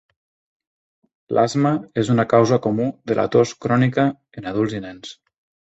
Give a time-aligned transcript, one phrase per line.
[1.39, 4.09] L'asma és una causa comú de la tos crònica
[4.43, 5.17] en adults i nens.